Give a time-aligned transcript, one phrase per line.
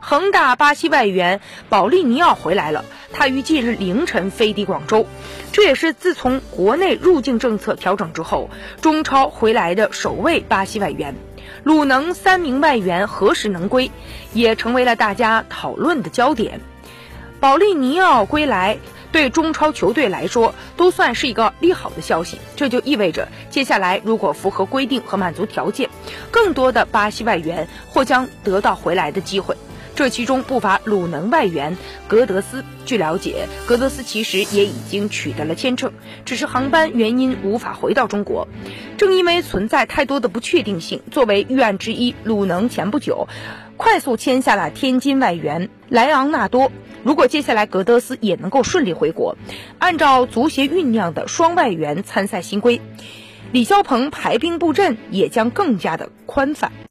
[0.00, 5.06] 恒大巴西外援保利尼奥回来了，他于近日凌晨飞抵广州，
[5.52, 8.48] 这也是自从国内入境政策调整之后，
[8.80, 11.14] 中超回来的首位巴西外援。
[11.62, 13.90] 鲁能三名外援何时能归，
[14.32, 16.60] 也成为了大家讨论的焦点。
[17.38, 18.78] 保利尼奥归来。
[19.12, 22.38] 对中超球队来说，都算是一个利好的消息。
[22.54, 25.90] 这就意味着，接下来如果符合规定和满足条件，
[26.30, 29.56] 更多的巴西外援或将得到回来的机会。
[30.00, 31.76] 这其中不乏鲁能外援
[32.08, 32.64] 格德斯。
[32.86, 35.92] 据了解，格德斯其实也已经取得了签证，
[36.24, 38.48] 只是航班原因无法回到中国。
[38.96, 43.28] 正因为存在太多的不确定性，作为预案之一，鲁能前不久
[43.76, 46.72] 快速签下了天津外援莱昂纳多。
[47.02, 49.36] 如果接下来格德斯也能够顺利回国，
[49.78, 52.80] 按照足协酝酿的双外援参赛新规，
[53.52, 56.72] 李霄鹏排兵布阵也将更加的宽泛。